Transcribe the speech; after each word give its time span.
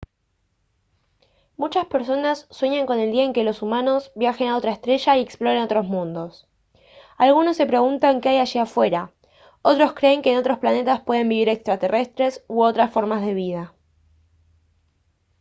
muchas 1.57 1.85
personas 1.85 2.47
sueñan 2.49 2.87
con 2.87 2.99
el 2.99 3.11
día 3.11 3.23
en 3.23 3.33
que 3.33 3.43
los 3.43 3.61
humanos 3.61 4.11
viajen 4.15 4.47
a 4.47 4.57
otra 4.57 4.71
estrella 4.71 5.15
y 5.15 5.21
exploren 5.21 5.61
otros 5.61 5.85
mundos 5.85 6.47
algunas 7.19 7.55
se 7.55 7.67
preguntan 7.67 8.19
qué 8.19 8.29
hay 8.29 8.37
allí 8.39 8.57
afuera 8.57 9.11
otras 9.61 9.93
creen 9.93 10.23
que 10.23 10.31
en 10.31 10.39
otros 10.39 10.57
planetas 10.57 11.01
pueden 11.01 11.29
vivir 11.29 11.49
extraterrestres 11.49 12.43
u 12.47 12.63
otras 12.63 12.89
formas 12.89 13.23
de 13.23 13.35
vida 13.35 13.75